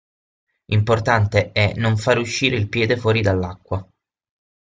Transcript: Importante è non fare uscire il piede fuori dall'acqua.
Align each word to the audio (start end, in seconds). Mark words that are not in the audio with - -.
Importante 0.69 1.51
è 1.51 1.73
non 1.75 1.95
fare 1.95 2.19
uscire 2.19 2.55
il 2.55 2.69
piede 2.69 2.97
fuori 2.97 3.21
dall'acqua. 3.21 3.87